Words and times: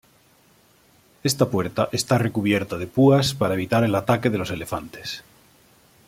Esta 1.23 1.45
puerta 1.51 1.83
está 1.91 2.17
recubierta 2.17 2.79
de 2.79 2.87
púas 2.87 3.35
para 3.35 3.53
evitar 3.53 3.83
el 3.83 3.93
ataque 3.93 4.31
de 4.31 4.39
los 4.39 4.49
elefantes. 4.49 5.23